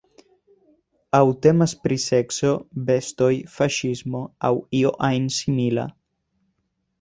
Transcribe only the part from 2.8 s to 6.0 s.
bestoj, faŝismo aŭ io ajn simila.